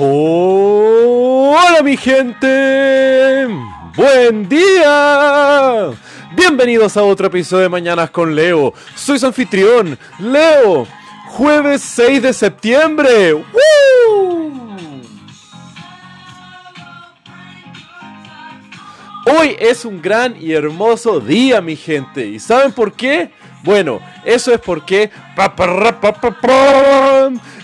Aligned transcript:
Hola 0.00 1.82
mi 1.82 1.96
gente, 1.96 3.48
buen 3.96 4.48
día. 4.48 5.90
Bienvenidos 6.36 6.96
a 6.96 7.02
otro 7.02 7.26
episodio 7.26 7.64
de 7.64 7.68
Mañanas 7.68 8.08
con 8.10 8.32
Leo. 8.32 8.72
Soy 8.94 9.18
su 9.18 9.26
anfitrión, 9.26 9.98
Leo. 10.20 10.86
Jueves 11.30 11.82
6 11.82 12.22
de 12.22 12.32
septiembre. 12.32 13.32
Hoy 19.26 19.56
es 19.58 19.84
un 19.84 20.00
gran 20.00 20.40
y 20.40 20.52
hermoso 20.52 21.18
día, 21.18 21.60
mi 21.60 21.74
gente. 21.74 22.24
¿Y 22.24 22.38
saben 22.38 22.70
por 22.70 22.92
qué? 22.92 23.32
Bueno, 23.64 23.98
eso 24.24 24.54
es 24.54 24.60
porque 24.60 25.10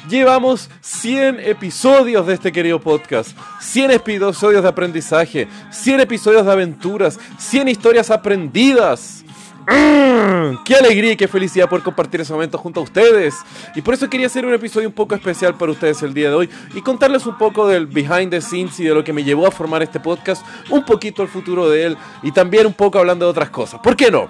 llevamos 0.08 0.70
100 0.80 1.40
episodios 1.40 2.26
de 2.26 2.34
este 2.34 2.52
querido 2.52 2.80
podcast, 2.80 3.36
100 3.60 3.92
episodios 3.92 4.62
de 4.62 4.68
aprendizaje, 4.68 5.48
100 5.70 6.00
episodios 6.00 6.46
de 6.46 6.52
aventuras, 6.52 7.18
100 7.38 7.68
historias 7.68 8.10
aprendidas. 8.10 9.24
¡Mmm! 9.66 10.62
¡Qué 10.64 10.74
alegría 10.74 11.12
y 11.12 11.16
qué 11.16 11.26
felicidad 11.26 11.68
por 11.68 11.82
compartir 11.82 12.20
ese 12.20 12.32
momento 12.32 12.58
junto 12.58 12.80
a 12.80 12.82
ustedes! 12.82 13.34
Y 13.74 13.80
por 13.80 13.94
eso 13.94 14.10
quería 14.10 14.26
hacer 14.26 14.44
un 14.44 14.52
episodio 14.52 14.88
un 14.88 14.94
poco 14.94 15.14
especial 15.14 15.54
para 15.56 15.72
ustedes 15.72 16.02
el 16.02 16.12
día 16.12 16.28
de 16.28 16.34
hoy 16.34 16.50
y 16.74 16.82
contarles 16.82 17.24
un 17.26 17.38
poco 17.38 17.66
del 17.66 17.86
behind 17.86 18.30
the 18.30 18.42
scenes 18.42 18.78
y 18.80 18.84
de 18.84 18.94
lo 18.94 19.02
que 19.02 19.12
me 19.12 19.24
llevó 19.24 19.46
a 19.46 19.50
formar 19.50 19.82
este 19.82 20.00
podcast, 20.00 20.44
un 20.68 20.84
poquito 20.84 21.22
el 21.22 21.28
futuro 21.28 21.68
de 21.70 21.86
él 21.86 21.96
y 22.22 22.32
también 22.32 22.66
un 22.66 22.74
poco 22.74 22.98
hablando 22.98 23.24
de 23.24 23.30
otras 23.30 23.50
cosas. 23.50 23.80
¿Por 23.82 23.96
qué 23.96 24.10
no? 24.10 24.28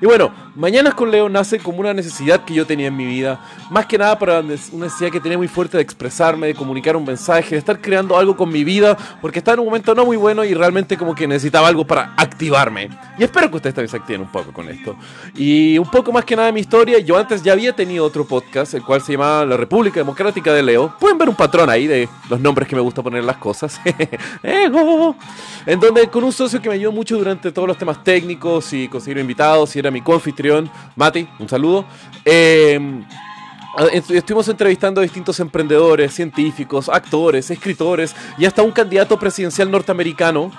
Y 0.00 0.06
bueno, 0.06 0.32
Mañanas 0.58 0.94
con 0.94 1.12
Leo 1.12 1.28
nace 1.28 1.60
como 1.60 1.78
una 1.78 1.94
necesidad 1.94 2.44
que 2.44 2.52
yo 2.52 2.66
tenía 2.66 2.88
en 2.88 2.96
mi 2.96 3.06
vida, 3.06 3.40
más 3.70 3.86
que 3.86 3.96
nada 3.96 4.18
para 4.18 4.40
una 4.40 4.54
necesidad 4.72 5.12
que 5.12 5.20
tenía 5.20 5.38
muy 5.38 5.46
fuerte 5.46 5.76
de 5.76 5.84
expresarme, 5.84 6.48
de 6.48 6.54
comunicar 6.56 6.96
un 6.96 7.04
mensaje, 7.04 7.50
de 7.50 7.58
estar 7.58 7.80
creando 7.80 8.18
algo 8.18 8.36
con 8.36 8.48
mi 8.48 8.64
vida, 8.64 8.98
porque 9.20 9.38
estaba 9.38 9.54
en 9.54 9.60
un 9.60 9.66
momento 9.66 9.94
no 9.94 10.04
muy 10.04 10.16
bueno 10.16 10.44
y 10.44 10.54
realmente 10.54 10.96
como 10.96 11.14
que 11.14 11.28
necesitaba 11.28 11.68
algo 11.68 11.86
para 11.86 12.12
activarme. 12.16 12.90
Y 13.16 13.22
espero 13.22 13.48
que 13.48 13.58
ustedes 13.58 13.76
también 13.76 13.88
se 13.88 13.98
activen 13.98 14.22
un 14.22 14.32
poco 14.32 14.52
con 14.52 14.68
esto. 14.68 14.96
Y 15.36 15.78
un 15.78 15.88
poco 15.88 16.10
más 16.10 16.24
que 16.24 16.34
nada 16.34 16.46
de 16.46 16.52
mi 16.52 16.58
historia, 16.58 16.98
yo 16.98 17.16
antes 17.16 17.40
ya 17.40 17.52
había 17.52 17.72
tenido 17.72 18.04
otro 18.04 18.26
podcast, 18.26 18.74
el 18.74 18.82
cual 18.82 19.00
se 19.00 19.12
llamaba 19.12 19.46
La 19.46 19.56
República 19.56 20.00
Democrática 20.00 20.52
de 20.52 20.64
Leo. 20.64 20.92
Pueden 20.98 21.18
ver 21.18 21.28
un 21.28 21.36
patrón 21.36 21.70
ahí 21.70 21.86
de 21.86 22.08
los 22.28 22.40
nombres 22.40 22.66
que 22.66 22.74
me 22.74 22.82
gusta 22.82 23.00
poner 23.00 23.22
las 23.22 23.36
cosas. 23.36 23.80
en 24.42 25.78
donde 25.78 26.08
con 26.08 26.24
un 26.24 26.32
socio 26.32 26.60
que 26.60 26.68
me 26.68 26.74
ayudó 26.74 26.90
mucho 26.90 27.16
durante 27.16 27.52
todos 27.52 27.68
los 27.68 27.78
temas 27.78 28.02
técnicos 28.02 28.72
y 28.72 28.88
conseguir 28.88 29.18
invitados 29.18 29.76
y 29.76 29.78
era 29.78 29.92
mi 29.92 30.00
confitrión, 30.00 30.47
Mati, 30.96 31.28
un 31.38 31.48
saludo. 31.48 31.84
Em, 32.24 33.04
estuvimos 34.10 34.48
entrevistando 34.48 35.00
a 35.00 35.02
distintos 35.02 35.38
emprendedores, 35.40 36.14
científicos, 36.14 36.88
actores, 36.88 37.50
escritores 37.50 38.14
y 38.36 38.44
hasta 38.44 38.62
un 38.62 38.72
candidato 38.72 39.18
presidencial 39.18 39.70
norteamericano 39.70 40.50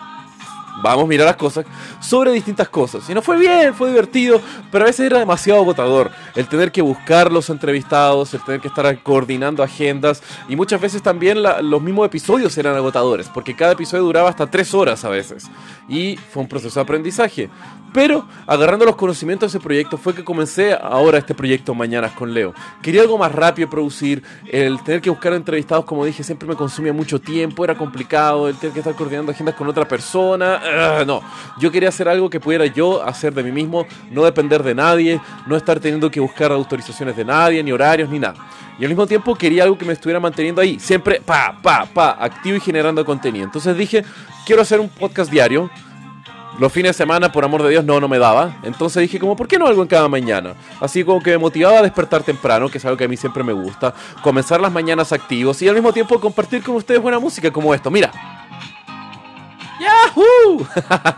vamos 0.82 1.06
a 1.06 1.08
mirar 1.08 1.28
las 1.28 1.36
cosas, 1.36 1.66
sobre 2.00 2.32
distintas 2.32 2.70
cosas. 2.70 3.10
Y 3.10 3.14
no 3.14 3.22
fue 3.22 3.38
bien, 3.38 3.74
fue 3.74 3.90
divertido, 3.90 4.42
pero 4.72 4.86
a 4.86 4.88
veces 4.88 5.06
era 5.06 5.20
demasiado 5.20 5.62
agotador. 5.62 6.12
El 6.36 6.48
tener 6.48 6.72
que 6.72 6.82
buscar 6.82 7.32
los 7.32 7.50
entrevistados, 7.50 8.34
el 8.34 8.44
tener 8.44 8.62
que 8.62 8.68
estar 8.68 9.02
coordinando 9.04 9.64
agendas, 9.64 10.22
y 10.48 10.56
muchas 10.56 10.80
veces 10.80 11.02
también 11.02 11.42
los 11.44 11.82
mismos 11.82 12.06
episodios 12.06 12.58
eran 12.58 12.76
agotadores, 12.76 13.28
porque 13.30 13.56
cada 13.56 13.74
episodio 13.74 14.04
duraba 14.04 14.30
hasta 14.30 14.48
tres 14.48 14.74
horas 14.74 15.04
a 15.06 15.10
veces. 15.10 15.48
Y 15.88 16.18
fue 16.18 16.44
un 16.44 16.50
proceso 16.50 16.80
de 16.80 16.84
aprendizaje. 16.84 17.50
Pero 17.94 18.26
agarrando 18.46 18.86
los 18.86 18.96
conocimientos 18.96 19.52
de 19.52 19.58
ese 19.58 19.64
proyecto 19.64 19.98
fue 19.98 20.14
que 20.14 20.24
comencé 20.24 20.74
ahora 20.74 21.18
este 21.18 21.34
proyecto 21.34 21.74
Mañanas 21.74 22.12
con 22.14 22.34
Leo. 22.34 22.54
Quería 22.82 23.02
algo 23.02 23.18
más 23.18 23.32
rápido 23.32 23.70
producir, 23.70 24.24
el 24.52 24.82
tener 24.84 25.02
que 25.02 25.10
buscar 25.10 25.34
entrevistados, 25.34 25.86
como 25.86 26.06
dije, 26.06 26.24
siempre 26.24 26.48
me 26.48 26.56
consumía 26.56 26.94
mucho 26.94 27.20
tiempo, 27.20 27.64
era 27.64 27.76
complicado, 27.76 28.48
el 28.48 28.56
tener 28.58 28.74
que 28.74 28.80
estar 28.80 28.96
coordinando 28.96 29.32
agendas 29.32 29.56
con 29.56 29.68
otra 29.68 29.88
persona 29.88 30.10
Ah, 30.40 31.04
no, 31.06 31.22
yo 31.60 31.72
quería 31.72 31.90
hacer 31.90 32.08
algo 32.08 32.30
que 32.30 32.40
pudiera 32.40 32.66
yo 32.66 33.04
hacer 33.04 33.34
de 33.34 33.44
mí 33.44 33.52
mismo, 33.52 33.86
no 34.12 34.24
depender 34.24 34.64
de 34.64 34.76
nadie, 34.76 35.20
no 35.46 35.56
estar 35.56 35.80
teniendo 35.80 36.10
que 36.10 36.20
buscar 36.20 36.52
autorizaciones 36.52 37.16
de 37.16 37.26
nadie, 37.26 37.64
ni 37.64 37.72
horarios, 37.72 38.10
ni 38.10 38.20
nada. 38.20 38.36
Y 38.80 38.84
al 38.84 38.90
mismo 38.90 39.06
tiempo 39.06 39.36
quería 39.36 39.64
algo 39.64 39.78
que 39.78 39.86
me 39.86 39.94
estuviera 39.94 40.20
manteniendo 40.20 40.62
ahí, 40.62 40.80
siempre 40.80 41.22
pa, 41.24 41.58
pa, 41.62 41.86
pa, 41.86 42.12
activo 42.20 42.58
y 42.58 42.60
generando 42.60 43.04
contenido. 43.04 43.46
Entonces 43.46 43.76
dije, 43.78 44.06
quiero 44.46 44.62
hacer 44.62 44.80
un 44.80 44.90
podcast 44.90 45.32
diario. 45.32 45.70
Los 46.60 46.74
fines 46.74 46.90
de 46.90 46.94
semana, 46.94 47.32
por 47.32 47.46
amor 47.46 47.64
de 47.64 47.70
Dios, 47.70 47.86
no, 47.86 48.02
no 48.02 48.10
me 48.10 48.20
daba. 48.20 48.58
Entonces 48.64 49.02
dije, 49.02 49.18
como, 49.18 49.36
¿por 49.38 49.48
qué 49.48 49.58
no 49.58 49.66
algo 49.66 49.82
en 49.82 49.88
cada 49.88 50.10
mañana? 50.10 50.56
Así 50.82 51.06
como 51.06 51.22
que 51.22 51.32
me 51.32 51.38
motivaba 51.38 51.80
a 51.80 51.82
despertar 51.82 52.22
temprano, 52.22 52.68
que 52.68 52.80
es 52.80 52.86
algo 52.86 52.98
que 52.98 53.06
a 53.06 53.08
mí 53.08 53.16
siempre 53.16 53.44
me 53.44 53.54
gusta. 53.54 53.94
Comenzar 54.22 54.60
las 54.60 54.72
mañanas 54.72 55.14
activos 55.14 55.62
y 55.62 55.70
al 55.70 55.76
mismo 55.76 55.94
tiempo 55.94 56.20
compartir 56.20 56.62
con 56.62 56.76
ustedes 56.76 57.02
buena 57.02 57.18
música 57.18 57.50
como 57.50 57.74
esto. 57.74 57.90
Mira. 57.90 58.39
¡Yahoo! 60.16 60.68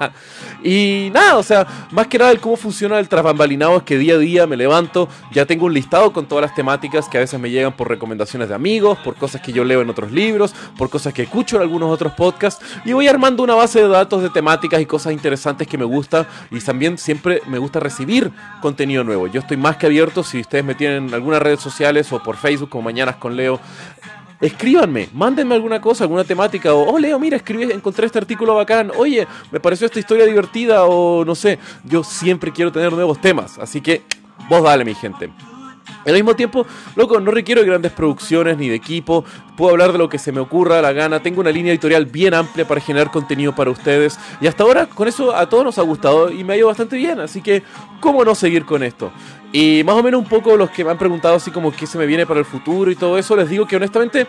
y 0.63 1.09
nada, 1.13 1.37
o 1.37 1.43
sea, 1.43 1.65
más 1.91 2.07
que 2.07 2.17
nada 2.17 2.31
el 2.31 2.39
cómo 2.39 2.55
funciona 2.55 2.99
el 2.99 3.09
trasbambalinado 3.09 3.77
es 3.77 3.83
que 3.83 3.97
día 3.97 4.15
a 4.15 4.17
día 4.17 4.47
me 4.47 4.57
levanto, 4.57 5.07
ya 5.31 5.45
tengo 5.45 5.65
un 5.65 5.73
listado 5.73 6.13
con 6.13 6.25
todas 6.25 6.43
las 6.43 6.55
temáticas 6.55 7.07
que 7.09 7.17
a 7.17 7.21
veces 7.21 7.39
me 7.39 7.49
llegan 7.49 7.73
por 7.73 7.89
recomendaciones 7.89 8.49
de 8.49 8.55
amigos, 8.55 8.97
por 8.99 9.15
cosas 9.15 9.41
que 9.41 9.51
yo 9.51 9.63
leo 9.63 9.81
en 9.81 9.89
otros 9.89 10.11
libros, 10.11 10.53
por 10.77 10.89
cosas 10.89 11.13
que 11.13 11.23
escucho 11.23 11.55
en 11.57 11.63
algunos 11.63 11.91
otros 11.91 12.13
podcasts, 12.13 12.63
y 12.85 12.93
voy 12.93 13.07
armando 13.07 13.43
una 13.43 13.55
base 13.55 13.81
de 13.81 13.87
datos 13.87 14.21
de 14.21 14.29
temáticas 14.29 14.81
y 14.81 14.85
cosas 14.85 15.13
interesantes 15.13 15.67
que 15.67 15.77
me 15.77 15.85
gusta, 15.85 16.27
y 16.49 16.59
también 16.59 16.97
siempre 16.97 17.41
me 17.47 17.57
gusta 17.57 17.79
recibir 17.79 18.31
contenido 18.61 19.03
nuevo. 19.03 19.27
Yo 19.27 19.41
estoy 19.41 19.57
más 19.57 19.77
que 19.77 19.87
abierto, 19.87 20.23
si 20.23 20.41
ustedes 20.41 20.63
me 20.63 20.75
tienen 20.75 21.07
en 21.07 21.13
algunas 21.13 21.41
redes 21.41 21.59
sociales 21.59 22.11
o 22.11 22.21
por 22.21 22.37
Facebook 22.37 22.69
como 22.69 22.83
Mañanas 22.83 23.15
con 23.17 23.35
Leo, 23.35 23.59
escríbanme, 24.41 25.09
mándenme 25.13 25.55
alguna 25.55 25.79
cosa, 25.79 26.03
alguna 26.03 26.23
temática, 26.23 26.73
o, 26.73 26.93
oh 26.93 26.99
Leo, 26.99 27.19
mira, 27.19 27.37
escribí, 27.37 27.71
encontré 27.71 28.07
este 28.07 28.17
artículo 28.17 28.55
bacán, 28.55 28.91
oye, 28.97 29.27
me 29.51 29.59
pareció 29.59 29.85
esta 29.85 29.99
historia 29.99 30.25
divertida, 30.25 30.85
o 30.85 31.23
no 31.23 31.35
sé, 31.35 31.59
yo 31.83 32.03
siempre 32.03 32.51
quiero 32.51 32.71
tener 32.71 32.91
nuevos 32.91 33.21
temas, 33.21 33.57
así 33.59 33.81
que 33.81 34.01
vos 34.49 34.63
dale, 34.63 34.83
mi 34.83 34.95
gente. 34.95 35.29
Al 36.05 36.13
mismo 36.13 36.35
tiempo, 36.35 36.65
loco, 36.95 37.19
no 37.19 37.31
requiero 37.31 37.63
grandes 37.63 37.91
producciones 37.91 38.57
ni 38.57 38.69
de 38.69 38.75
equipo, 38.75 39.23
puedo 39.55 39.71
hablar 39.71 39.91
de 39.91 39.99
lo 39.99 40.09
que 40.09 40.17
se 40.17 40.31
me 40.31 40.39
ocurra 40.39 40.79
a 40.79 40.81
la 40.81 40.93
gana, 40.93 41.21
tengo 41.21 41.41
una 41.41 41.51
línea 41.51 41.71
editorial 41.71 42.05
bien 42.05 42.33
amplia 42.33 42.67
para 42.67 42.81
generar 42.81 43.11
contenido 43.11 43.53
para 43.53 43.69
ustedes 43.69 44.17
y 44.39 44.47
hasta 44.47 44.63
ahora 44.63 44.87
con 44.87 45.07
eso 45.07 45.35
a 45.35 45.47
todos 45.47 45.63
nos 45.63 45.77
ha 45.77 45.83
gustado 45.83 46.31
y 46.31 46.43
me 46.43 46.53
ha 46.53 46.57
ido 46.57 46.67
bastante 46.67 46.95
bien, 46.95 47.19
así 47.19 47.41
que 47.41 47.61
¿cómo 47.99 48.25
no 48.25 48.33
seguir 48.33 48.65
con 48.65 48.81
esto? 48.81 49.11
Y 49.53 49.83
más 49.85 49.95
o 49.95 50.03
menos 50.03 50.21
un 50.21 50.27
poco 50.27 50.57
los 50.57 50.71
que 50.71 50.83
me 50.83 50.91
han 50.91 50.97
preguntado 50.97 51.35
así 51.35 51.51
como 51.51 51.71
qué 51.71 51.85
se 51.85 51.97
me 51.97 52.05
viene 52.07 52.25
para 52.25 52.39
el 52.39 52.45
futuro 52.45 52.89
y 52.89 52.95
todo 52.95 53.17
eso, 53.17 53.35
les 53.35 53.49
digo 53.49 53.67
que 53.67 53.75
honestamente 53.75 54.25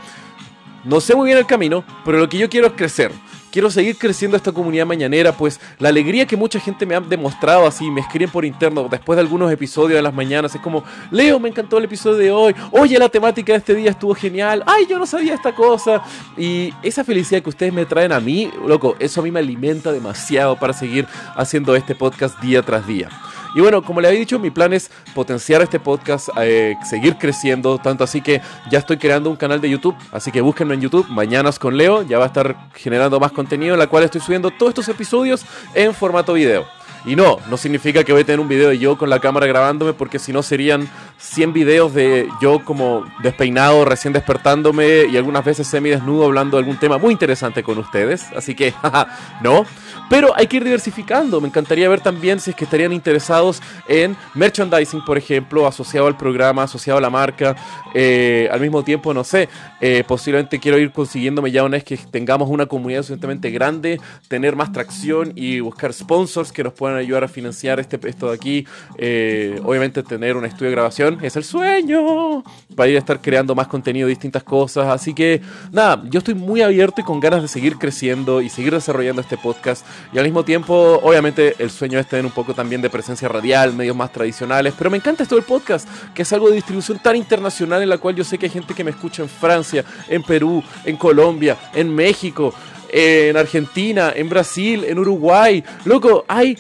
no 0.85 1.01
sé 1.01 1.15
muy 1.15 1.27
bien 1.27 1.39
el 1.39 1.47
camino, 1.47 1.85
pero 2.05 2.19
lo 2.19 2.29
que 2.29 2.39
yo 2.39 2.51
quiero 2.51 2.67
es 2.67 2.73
crecer. 2.75 3.13
Quiero 3.53 3.71
seguir 3.71 3.99
creciendo 3.99 4.35
esta 4.35 4.51
comunidad 4.51 4.87
mañanera, 4.87 5.37
pues 5.37 5.61
la 5.79 5.91
alegría 5.91 6.25
que 6.27 6.39
mucha 6.39 6.59
gente 6.59 6.87
me 6.87 6.95
ha 6.95 7.01
demostrado 7.01 7.67
así, 7.67 7.91
me 7.91 8.01
escriben 8.01 8.31
por 8.31 8.47
interno 8.47 8.89
después 8.91 9.19
de 9.19 9.21
algunos 9.21 9.53
episodios 9.53 9.97
de 9.97 10.01
las 10.01 10.15
mañanas, 10.15 10.55
es 10.55 10.61
como, 10.63 10.83
Leo, 11.11 11.39
me 11.39 11.51
encantó 11.51 11.77
el 11.77 11.85
episodio 11.85 12.17
de 12.17 12.31
hoy, 12.31 12.55
oye, 12.71 12.99
la 12.99 13.11
temática 13.11 13.53
de 13.53 13.59
este 13.59 13.75
día 13.75 13.91
estuvo 13.91 14.15
genial, 14.15 14.65
ay, 14.67 14.87
yo 14.89 14.99
no 14.99 15.05
sabía 15.05 15.35
esta 15.35 15.55
cosa. 15.55 16.03
Y 16.39 16.73
esa 16.83 17.05
felicidad 17.05 17.43
que 17.43 17.51
ustedes 17.51 17.75
me 17.75 17.85
traen 17.85 18.13
a 18.13 18.21
mí, 18.21 18.51
loco, 18.67 18.97
eso 18.99 19.21
a 19.21 19.25
mí 19.25 19.31
me 19.31 19.41
alimenta 19.41 19.93
demasiado 19.93 20.59
para 20.59 20.73
seguir 20.73 21.07
haciendo 21.37 21.77
este 21.77 21.95
podcast 21.95 22.41
día 22.41 22.63
tras 22.63 22.87
día. 22.87 23.11
Y 23.55 23.61
bueno, 23.61 23.83
como 23.83 24.01
le 24.01 24.09
había 24.09 24.21
dicho, 24.21 24.39
mi 24.39 24.51
plan 24.51 24.73
es 24.73 24.91
potenciar 25.15 25.63
este 25.63 25.79
podcast, 25.79 26.29
eh, 26.41 26.75
seguir 26.89 27.17
creciendo, 27.17 27.79
tanto 27.79 28.05
así 28.05 28.21
que 28.21 28.41
ya 28.71 28.79
estoy 28.79 28.97
creando 28.97 29.31
un 29.31 29.37
canal 29.37 29.61
de 29.61 29.69
YouTube, 29.69 29.97
así 30.11 30.31
que 30.31 30.41
búsquenlo 30.41 30.75
en 30.75 30.81
YouTube, 30.81 31.07
Mañanas 31.09 31.59
con 31.59 31.77
Leo, 31.77 32.03
ya 32.03 32.19
va 32.19 32.25
a 32.25 32.29
estar 32.29 32.57
generando 32.75 33.21
más 33.21 33.33
contenido 33.33 33.75
en 33.75 33.79
la 33.79 33.87
cual 33.87 34.05
estoy 34.05 34.21
subiendo 34.21 34.51
todos 34.51 34.71
estos 34.71 34.89
episodios 34.89 35.45
en 35.75 35.95
formato 35.95 36.33
video. 36.35 36.67
Y 37.05 37.17
no, 37.17 37.39
no 37.51 37.57
significa 37.57 38.05
que 38.05 38.13
voy 38.13 38.23
a 38.23 38.25
tener 38.25 38.39
un 38.39 38.47
video 38.47 38.69
de 38.69 38.79
yo 38.79 38.97
con 38.97 39.11
la 39.11 39.19
cámara 39.19 39.47
grabándome, 39.47 39.93
porque 39.93 40.21
si 40.21 40.33
no 40.33 40.43
serían 40.43 40.89
100 41.19 41.53
videos 41.53 41.95
de 41.95 42.29
yo 42.41 42.65
como 42.65 43.05
despeinado, 43.23 43.85
recién 43.85 44.13
despertándome 44.13 45.07
y 45.07 45.17
algunas 45.17 45.45
veces 45.45 45.67
semi 45.67 45.91
desnudo 45.91 46.27
hablando 46.27 46.57
de 46.57 46.61
algún 46.61 46.79
tema 46.79 46.99
muy 46.99 47.13
interesante 47.13 47.65
con 47.65 47.79
ustedes. 47.79 48.27
Así 48.37 48.55
que, 48.55 48.73
no. 49.43 49.67
Pero 50.13 50.37
hay 50.37 50.47
que 50.47 50.59
ir 50.59 50.65
diversificando. 50.65 51.41
Me 51.41 51.49
encantaría 51.49 51.89
ver 51.89 52.03
también 52.03 52.39
si 52.39 52.51
es 52.51 52.57
que 52.57 52.65
estarían 52.65 52.93
interesados 52.93 53.63
en 53.89 54.15
merchandising, 54.35 55.03
por 55.07 55.17
ejemplo, 55.17 55.67
asociado 55.67 56.07
al 56.07 56.19
programa, 56.19 56.65
asociado 56.65 56.99
a 56.99 57.01
la 57.01 57.09
marca. 57.09 57.57
Eh, 57.95 58.47
al 58.53 58.61
mismo 58.61 58.85
tiempo, 58.85 59.15
no 59.15 59.25
sé, 59.25 59.49
eh, 59.81 60.05
posiblemente 60.07 60.59
quiero 60.59 60.79
ir 60.79 60.93
consiguiéndome 60.93 61.51
ya 61.51 61.65
una 61.65 61.79
vez 61.79 61.85
que 61.85 61.97
tengamos 61.97 62.51
una 62.51 62.67
comunidad 62.67 63.01
suficientemente 63.01 63.51
grande, 63.51 64.03
tener 64.29 64.55
más 64.55 64.71
tracción 64.71 65.33
y 65.35 65.61
buscar 65.61 65.95
sponsors 65.95 66.53
que 66.53 66.63
nos 66.63 66.75
puedan 66.75 66.99
ayudar 66.99 67.25
a 67.25 67.29
financiar 67.29 67.81
este, 67.81 67.99
esto 68.07 68.29
de 68.29 68.35
aquí. 68.35 68.67
Eh, 68.99 69.59
obviamente 69.65 70.03
tener 70.03 70.37
un 70.37 70.45
estudio 70.45 70.67
de 70.67 70.73
grabación 70.73 71.19
es 71.23 71.37
el 71.37 71.45
sueño 71.45 72.45
para 72.77 72.91
ir 72.91 72.97
a 72.97 72.99
estar 72.99 73.23
creando 73.23 73.55
más 73.55 73.67
contenido, 73.67 74.09
distintas 74.09 74.43
cosas. 74.43 74.89
Así 74.89 75.15
que 75.15 75.41
nada, 75.71 76.03
yo 76.11 76.19
estoy 76.19 76.35
muy 76.35 76.61
abierto 76.61 77.01
y 77.01 77.05
con 77.05 77.19
ganas 77.19 77.41
de 77.41 77.49
seguir 77.49 77.79
creciendo 77.79 78.43
y 78.43 78.51
seguir 78.51 78.75
desarrollando 78.75 79.23
este 79.23 79.39
podcast. 79.39 79.87
Y 80.13 80.19
al 80.19 80.25
mismo 80.25 80.45
tiempo, 80.45 81.01
obviamente, 81.03 81.55
el 81.59 81.71
sueño 81.71 81.99
es 81.99 82.07
tener 82.07 82.25
un 82.25 82.33
poco 82.33 82.55
también 82.55 82.83
de 82.83 82.91
presencia 82.91 83.29
radial, 83.29 83.75
medios 83.75 83.97
más 83.97 84.13
tradicionales. 84.13 84.75
Pero 84.77 84.91
me 84.91 84.97
encanta 84.97 85.23
esto 85.23 85.37
del 85.37 85.45
podcast, 85.45 85.89
que 86.15 86.23
es 86.23 86.33
algo 86.33 86.49
de 86.49 86.57
distribución 86.57 86.99
tan 86.99 87.17
internacional 87.17 87.83
en 87.83 87.89
la 87.89 87.99
cual 87.99 88.15
yo 88.15 88.25
sé 88.25 88.39
que 88.39 88.47
hay 88.47 88.53
gente 88.53 88.75
que 88.75 88.85
me 88.85 88.91
escucha 88.91 89.23
en 89.23 89.29
Francia, 89.29 89.85
en 90.09 90.23
Perú, 90.23 90.63
en 90.85 90.97
Colombia, 90.97 91.57
en 91.75 91.95
México, 91.95 92.53
en 92.91 93.37
Argentina, 93.37 94.13
en 94.15 94.29
Brasil, 94.29 94.85
en 94.87 94.99
Uruguay. 94.99 95.65
Loco, 95.85 96.25
hay 96.29 96.59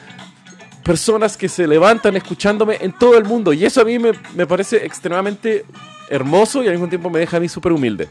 personas 0.82 1.36
que 1.36 1.48
se 1.48 1.66
levantan 1.66 2.16
escuchándome 2.16 2.78
en 2.80 2.92
todo 2.92 3.16
el 3.16 3.24
mundo. 3.24 3.52
Y 3.52 3.64
eso 3.64 3.82
a 3.82 3.84
mí 3.84 3.98
me, 3.98 4.12
me 4.34 4.46
parece 4.46 4.84
extremadamente 4.84 5.64
hermoso 6.08 6.62
y 6.62 6.66
al 6.66 6.72
mismo 6.72 6.88
tiempo 6.88 7.10
me 7.10 7.20
deja 7.20 7.36
a 7.36 7.40
mí 7.40 7.48
súper 7.48 7.72
humilde. 7.72 8.08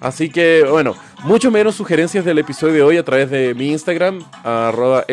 Así 0.00 0.30
que, 0.30 0.64
bueno, 0.68 0.96
mucho 1.24 1.50
menos 1.50 1.74
sugerencias 1.74 2.24
del 2.24 2.38
episodio 2.38 2.72
de 2.72 2.82
hoy 2.82 2.96
a 2.96 3.04
través 3.04 3.30
de 3.30 3.54
mi 3.54 3.70
Instagram, 3.70 4.24
arroba. 4.42 5.04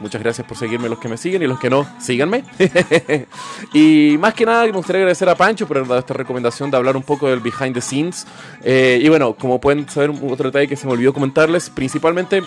Muchas 0.00 0.22
gracias 0.22 0.46
por 0.46 0.56
seguirme 0.56 0.88
los 0.88 0.98
que 0.98 1.08
me 1.08 1.18
siguen 1.18 1.42
y 1.42 1.46
los 1.46 1.60
que 1.60 1.68
no, 1.68 1.86
síganme. 2.00 2.44
y 3.74 4.16
más 4.18 4.32
que 4.32 4.46
nada, 4.46 4.64
me 4.64 4.72
gustaría 4.72 5.00
agradecer 5.00 5.28
a 5.28 5.34
Pancho 5.34 5.66
por 5.66 5.76
haber 5.76 5.88
dado 5.88 6.00
esta 6.00 6.14
recomendación 6.14 6.70
de 6.70 6.78
hablar 6.78 6.96
un 6.96 7.02
poco 7.02 7.28
del 7.28 7.40
behind 7.40 7.74
the 7.74 7.82
scenes. 7.82 8.26
Eh, 8.62 8.98
y 9.02 9.08
bueno, 9.10 9.34
como 9.34 9.60
pueden 9.60 9.86
saber, 9.88 10.10
otro 10.10 10.50
detalle 10.50 10.68
que 10.68 10.76
se 10.76 10.86
me 10.86 10.94
olvidó 10.94 11.12
comentarles, 11.12 11.68
principalmente 11.68 12.42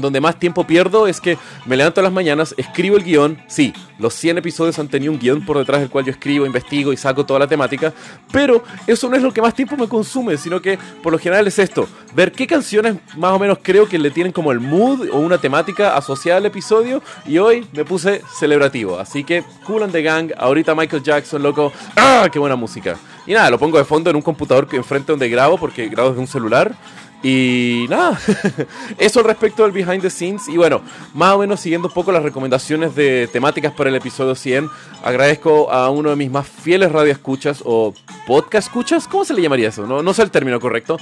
donde 0.00 0.20
más 0.20 0.38
tiempo 0.38 0.66
pierdo 0.66 1.06
es 1.06 1.20
que 1.20 1.38
me 1.64 1.76
levanto 1.76 2.00
a 2.00 2.04
las 2.04 2.12
mañanas, 2.12 2.54
escribo 2.56 2.96
el 2.96 3.04
guion, 3.04 3.38
sí, 3.46 3.72
los 3.98 4.14
100 4.14 4.38
episodios 4.38 4.78
han 4.78 4.88
tenido 4.88 5.12
un 5.12 5.18
guion 5.18 5.44
por 5.44 5.58
detrás 5.58 5.80
del 5.80 5.90
cual 5.90 6.04
yo 6.04 6.10
escribo, 6.10 6.44
investigo 6.44 6.92
y 6.92 6.96
saco 6.96 7.24
toda 7.24 7.40
la 7.40 7.46
temática, 7.46 7.92
pero 8.30 8.62
eso 8.86 9.08
no 9.08 9.16
es 9.16 9.22
lo 9.22 9.32
que 9.32 9.40
más 9.40 9.54
tiempo 9.54 9.76
me 9.76 9.88
consume, 9.88 10.36
sino 10.36 10.60
que 10.60 10.78
por 11.02 11.12
lo 11.12 11.18
general 11.18 11.46
es 11.46 11.58
esto, 11.58 11.88
ver 12.14 12.32
qué 12.32 12.46
canciones 12.46 12.96
más 13.16 13.32
o 13.32 13.38
menos 13.38 13.58
creo 13.62 13.88
que 13.88 13.98
le 13.98 14.10
tienen 14.10 14.32
como 14.32 14.52
el 14.52 14.60
mood 14.60 15.08
o 15.10 15.18
una 15.18 15.38
temática 15.38 15.96
asociada 15.96 16.38
al 16.38 16.46
episodio 16.46 17.02
y 17.26 17.38
hoy 17.38 17.66
me 17.72 17.84
puse 17.84 18.22
celebrativo, 18.38 18.98
así 18.98 19.24
que 19.24 19.44
Cool 19.66 19.84
and 19.84 19.92
the 19.92 20.02
Gang, 20.02 20.32
ahorita 20.36 20.74
Michael 20.74 21.02
Jackson, 21.02 21.42
loco, 21.42 21.72
¡ah! 21.96 22.28
¡Qué 22.30 22.38
buena 22.38 22.56
música! 22.56 22.96
Y 23.26 23.32
nada, 23.32 23.50
lo 23.50 23.58
pongo 23.58 23.78
de 23.78 23.84
fondo 23.84 24.10
en 24.10 24.16
un 24.16 24.22
computador 24.22 24.68
que 24.68 24.76
enfrente 24.76 25.12
donde 25.12 25.28
grabo 25.28 25.58
porque 25.58 25.88
grabo 25.88 26.10
desde 26.10 26.20
un 26.20 26.28
celular 26.28 26.76
y 27.22 27.86
nada, 27.88 28.18
eso 28.98 29.20
al 29.20 29.26
respecto 29.26 29.62
del 29.62 29.72
behind 29.72 30.02
the 30.02 30.10
scenes. 30.10 30.48
Y 30.48 30.56
bueno, 30.56 30.82
más 31.14 31.34
o 31.34 31.38
menos 31.38 31.60
siguiendo 31.60 31.88
un 31.88 31.94
poco 31.94 32.12
las 32.12 32.22
recomendaciones 32.22 32.94
de 32.94 33.28
temáticas 33.32 33.72
para 33.72 33.90
el 33.90 33.96
episodio 33.96 34.34
100, 34.34 34.68
agradezco 35.02 35.70
a 35.72 35.90
uno 35.90 36.10
de 36.10 36.16
mis 36.16 36.30
más 36.30 36.46
fieles 36.46 36.92
radioescuchas 36.92 37.62
o 37.64 37.94
podcast 38.26 38.68
escuchas, 38.68 39.08
¿cómo 39.08 39.24
se 39.24 39.34
le 39.34 39.42
llamaría 39.42 39.68
eso? 39.68 39.86
No, 39.86 40.02
no 40.02 40.14
sé 40.14 40.22
el 40.22 40.30
término 40.30 40.60
correcto. 40.60 40.98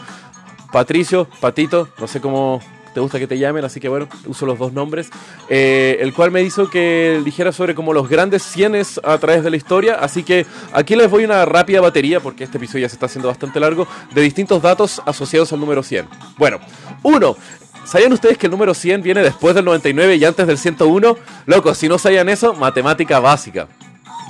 Patricio, 0.73 1.29
Patito, 1.41 1.89
no 1.99 2.07
sé 2.07 2.21
cómo, 2.21 2.61
te 2.95 3.01
gusta 3.01 3.19
que 3.19 3.27
te 3.27 3.37
llamen, 3.39 3.65
así 3.65 3.81
que 3.81 3.89
bueno, 3.89 4.09
uso 4.27 4.47
los 4.47 4.59
dos 4.59 4.73
nombres, 4.73 5.11
eh, 5.49 5.99
el 6.01 6.15
cual 6.15 6.31
me 6.31 6.43
hizo 6.43 6.71
que 6.71 7.21
dijera 7.25 7.53
sobre 7.53 7.75
como 7.75 7.93
los 7.93 8.09
grandes 8.09 8.43
cienes 8.43 9.01
a 9.05 9.19
través 9.19 9.43
de 9.43 9.51
la 9.51 9.57
historia, 9.57 9.97
así 9.97 10.23
que 10.23 10.47
aquí 10.73 10.95
les 10.97 11.11
voy 11.11 11.25
una 11.25 11.45
rápida 11.45 11.81
batería, 11.81 12.21
porque 12.21 12.45
este 12.45 12.59
episodio 12.59 12.83
ya 12.83 12.89
se 12.89 12.97
está 12.97 13.07
haciendo 13.07 13.29
bastante 13.29 13.61
largo, 13.61 13.87
de 14.15 14.23
distintos 14.23 14.63
datos 14.63 15.03
asociados 15.05 15.53
al 15.53 15.61
número 15.61 15.83
100. 15.83 16.07
Bueno, 16.39 16.61
uno, 17.03 17.37
¿Sabían 17.85 18.15
ustedes 18.15 18.39
que 18.39 18.47
el 18.47 18.51
número 18.51 18.73
100 18.73 19.03
viene 19.03 19.23
después 19.23 19.55
del 19.55 19.67
99 19.67 20.17
y 20.17 20.25
antes 20.25 20.47
del 20.47 20.57
101? 20.57 21.19
Locos, 21.45 21.77
si 21.77 21.87
no 21.87 21.99
sabían 21.99 22.31
eso, 22.31 22.55
matemática 22.55 23.21
básica. 23.21 23.69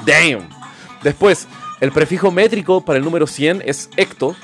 Damn. 0.05 0.49
Después, 1.05 1.47
el 1.81 1.93
prefijo 1.93 2.33
métrico 2.33 2.85
para 2.85 2.99
el 2.99 3.05
número 3.05 3.29
100 3.29 3.63
es 3.65 3.91
hecto. 3.97 4.35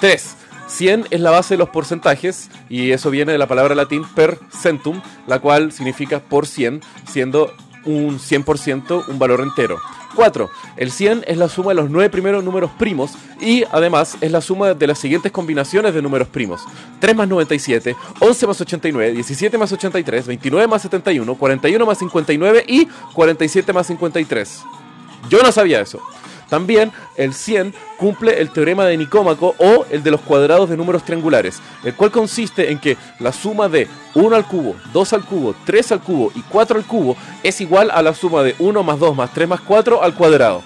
3. 0.00 0.36
100 0.70 1.08
es 1.10 1.20
la 1.20 1.30
base 1.30 1.54
de 1.54 1.58
los 1.58 1.68
porcentajes 1.68 2.48
y 2.68 2.92
eso 2.92 3.10
viene 3.10 3.32
de 3.32 3.38
la 3.38 3.48
palabra 3.48 3.74
latín 3.74 4.04
per 4.14 4.38
centum, 4.50 5.00
la 5.26 5.40
cual 5.40 5.72
significa 5.72 6.20
por 6.20 6.46
100, 6.46 6.80
siendo 7.10 7.52
un 7.84 8.18
100% 8.18 9.04
un 9.08 9.18
valor 9.18 9.40
entero. 9.40 9.78
4. 10.14 10.50
El 10.76 10.90
100 10.90 11.24
es 11.26 11.36
la 11.38 11.48
suma 11.48 11.70
de 11.70 11.76
los 11.76 11.90
9 11.90 12.10
primeros 12.10 12.42
números 12.44 12.70
primos 12.78 13.12
y 13.40 13.64
además 13.70 14.16
es 14.20 14.30
la 14.30 14.40
suma 14.40 14.74
de 14.74 14.86
las 14.86 14.98
siguientes 14.98 15.32
combinaciones 15.32 15.94
de 15.94 16.02
números 16.02 16.28
primos. 16.28 16.62
3 16.98 17.16
más 17.16 17.28
97, 17.28 17.96
11 18.18 18.46
más 18.46 18.60
89, 18.60 19.12
17 19.12 19.58
más 19.58 19.72
83, 19.72 20.26
29 20.26 20.66
más 20.66 20.82
71, 20.82 21.34
41 21.34 21.86
más 21.86 21.98
59 21.98 22.64
y 22.66 22.88
47 23.14 23.72
más 23.72 23.86
53. 23.86 24.62
Yo 25.28 25.42
no 25.42 25.52
sabía 25.52 25.80
eso. 25.80 26.00
También 26.50 26.92
el 27.16 27.32
100 27.32 27.72
cumple 27.96 28.40
el 28.40 28.50
teorema 28.50 28.84
de 28.84 28.96
Nicómaco 28.96 29.54
o 29.58 29.86
el 29.90 30.02
de 30.02 30.10
los 30.10 30.20
cuadrados 30.20 30.68
de 30.68 30.76
números 30.76 31.04
triangulares, 31.04 31.60
el 31.84 31.94
cual 31.94 32.10
consiste 32.10 32.70
en 32.70 32.78
que 32.78 32.98
la 33.20 33.32
suma 33.32 33.68
de 33.68 33.88
1 34.14 34.36
al 34.36 34.46
cubo, 34.46 34.76
2 34.92 35.12
al 35.12 35.24
cubo, 35.24 35.54
3 35.64 35.92
al 35.92 36.00
cubo 36.00 36.32
y 36.34 36.42
4 36.42 36.76
al 36.76 36.84
cubo 36.84 37.16
es 37.42 37.60
igual 37.60 37.90
a 37.92 38.02
la 38.02 38.12
suma 38.12 38.42
de 38.42 38.56
1 38.58 38.82
más 38.82 38.98
2 38.98 39.16
más 39.16 39.32
3 39.32 39.48
más 39.48 39.60
4 39.60 40.02
al 40.02 40.14
cuadrado. 40.14 40.62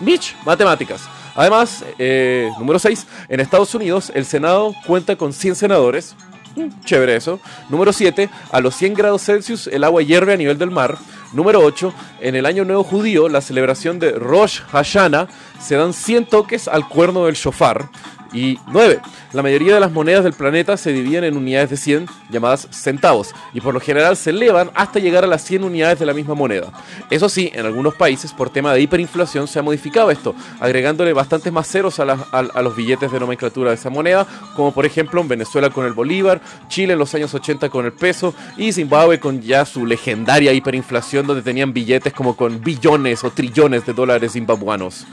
Mitch, 0.00 0.36
matemáticas. 0.44 1.02
Además, 1.34 1.84
eh, 1.98 2.50
número 2.58 2.78
6, 2.78 3.06
en 3.28 3.40
Estados 3.40 3.74
Unidos 3.74 4.12
el 4.14 4.26
Senado 4.26 4.74
cuenta 4.86 5.16
con 5.16 5.32
100 5.32 5.54
senadores. 5.54 6.14
Mm, 6.56 6.84
chévere 6.84 7.16
eso. 7.16 7.40
Número 7.68 7.92
7, 7.92 8.28
a 8.50 8.60
los 8.60 8.74
100 8.74 8.94
grados 8.94 9.22
Celsius 9.22 9.66
el 9.68 9.84
agua 9.84 10.02
hierve 10.02 10.34
a 10.34 10.36
nivel 10.36 10.58
del 10.58 10.70
mar. 10.70 10.98
Número 11.32 11.60
8. 11.60 11.94
En 12.20 12.34
el 12.34 12.44
año 12.44 12.64
nuevo 12.64 12.82
judío, 12.82 13.28
la 13.28 13.40
celebración 13.40 13.98
de 13.98 14.12
Rosh 14.12 14.60
Hashanah, 14.72 15.28
se 15.60 15.76
dan 15.76 15.92
100 15.92 16.26
toques 16.26 16.66
al 16.66 16.88
cuerno 16.88 17.26
del 17.26 17.36
shofar. 17.36 17.88
Y 18.32 18.58
9. 18.68 19.00
La 19.32 19.42
mayoría 19.42 19.74
de 19.74 19.80
las 19.80 19.92
monedas 19.92 20.24
del 20.24 20.32
planeta 20.32 20.76
se 20.76 20.92
dividen 20.92 21.24
en 21.24 21.36
unidades 21.36 21.70
de 21.70 21.76
100 21.76 22.06
llamadas 22.30 22.68
centavos 22.70 23.34
y 23.52 23.60
por 23.60 23.74
lo 23.74 23.80
general 23.80 24.16
se 24.16 24.30
elevan 24.30 24.70
hasta 24.74 24.98
llegar 24.98 25.24
a 25.24 25.26
las 25.26 25.42
100 25.44 25.64
unidades 25.64 25.98
de 25.98 26.06
la 26.06 26.14
misma 26.14 26.34
moneda. 26.34 26.72
Eso 27.10 27.28
sí, 27.28 27.50
en 27.54 27.66
algunos 27.66 27.94
países 27.94 28.32
por 28.32 28.50
tema 28.50 28.72
de 28.72 28.80
hiperinflación 28.80 29.48
se 29.48 29.58
ha 29.58 29.62
modificado 29.62 30.10
esto, 30.10 30.34
agregándole 30.60 31.12
bastantes 31.12 31.52
más 31.52 31.68
ceros 31.68 31.98
a, 32.00 32.02
a 32.02 32.62
los 32.62 32.76
billetes 32.76 33.10
de 33.10 33.20
nomenclatura 33.20 33.70
de 33.70 33.76
esa 33.76 33.90
moneda, 33.90 34.26
como 34.54 34.72
por 34.72 34.86
ejemplo 34.86 35.20
en 35.20 35.28
Venezuela 35.28 35.70
con 35.70 35.86
el 35.86 35.92
bolívar, 35.92 36.40
Chile 36.68 36.92
en 36.92 36.98
los 36.98 37.14
años 37.14 37.34
80 37.34 37.68
con 37.68 37.84
el 37.84 37.92
peso 37.92 38.34
y 38.56 38.72
Zimbabue 38.72 39.20
con 39.20 39.40
ya 39.40 39.64
su 39.64 39.86
legendaria 39.86 40.52
hiperinflación 40.52 41.26
donde 41.26 41.42
tenían 41.42 41.72
billetes 41.72 42.12
como 42.12 42.36
con 42.36 42.60
billones 42.60 43.24
o 43.24 43.30
trillones 43.30 43.86
de 43.86 43.92
dólares 43.92 44.32
zimbabuanos. 44.32 45.06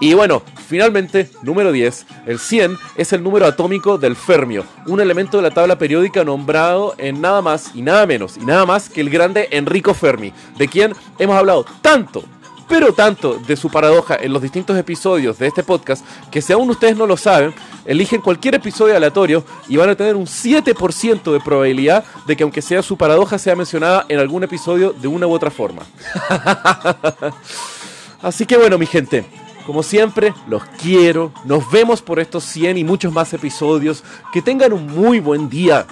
Y 0.00 0.14
bueno, 0.14 0.42
finalmente, 0.68 1.28
número 1.42 1.72
10, 1.72 2.06
el 2.26 2.38
100 2.38 2.78
es 2.96 3.12
el 3.12 3.22
número 3.22 3.46
atómico 3.46 3.98
del 3.98 4.14
fermio, 4.14 4.64
un 4.86 5.00
elemento 5.00 5.38
de 5.38 5.42
la 5.42 5.50
tabla 5.50 5.76
periódica 5.76 6.22
nombrado 6.22 6.94
en 6.98 7.20
nada 7.20 7.42
más 7.42 7.72
y 7.74 7.82
nada 7.82 8.06
menos 8.06 8.36
y 8.36 8.44
nada 8.44 8.64
más 8.64 8.88
que 8.88 9.00
el 9.00 9.10
grande 9.10 9.48
Enrico 9.50 9.94
Fermi, 9.94 10.32
de 10.56 10.68
quien 10.68 10.94
hemos 11.18 11.36
hablado 11.36 11.66
tanto, 11.82 12.22
pero 12.68 12.92
tanto 12.92 13.38
de 13.38 13.56
su 13.56 13.70
paradoja 13.70 14.16
en 14.20 14.32
los 14.32 14.40
distintos 14.40 14.78
episodios 14.78 15.38
de 15.38 15.48
este 15.48 15.64
podcast 15.64 16.04
que 16.30 16.42
si 16.42 16.52
aún 16.52 16.70
ustedes 16.70 16.96
no 16.96 17.06
lo 17.06 17.16
saben, 17.16 17.52
eligen 17.84 18.20
cualquier 18.20 18.54
episodio 18.54 18.94
aleatorio 18.94 19.42
y 19.68 19.78
van 19.78 19.88
a 19.88 19.96
tener 19.96 20.14
un 20.14 20.26
7% 20.26 21.32
de 21.32 21.40
probabilidad 21.40 22.04
de 22.26 22.36
que 22.36 22.44
aunque 22.44 22.62
sea 22.62 22.82
su 22.82 22.96
paradoja 22.96 23.38
sea 23.38 23.56
mencionada 23.56 24.06
en 24.08 24.20
algún 24.20 24.44
episodio 24.44 24.92
de 24.92 25.08
una 25.08 25.26
u 25.26 25.32
otra 25.32 25.50
forma. 25.50 25.82
Así 28.22 28.46
que 28.46 28.56
bueno, 28.56 28.78
mi 28.78 28.86
gente, 28.86 29.24
como 29.68 29.82
siempre, 29.82 30.32
los 30.46 30.64
quiero. 30.82 31.30
Nos 31.44 31.70
vemos 31.70 32.00
por 32.00 32.20
estos 32.20 32.42
100 32.44 32.78
y 32.78 32.84
muchos 32.84 33.12
más 33.12 33.34
episodios. 33.34 34.02
Que 34.32 34.40
tengan 34.40 34.72
un 34.72 34.86
muy 34.86 35.20
buen 35.20 35.50
día. 35.50 35.86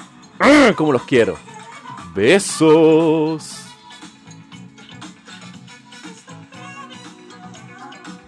Como 0.76 0.92
los 0.92 1.02
quiero. 1.02 1.36
Besos. 2.14 3.65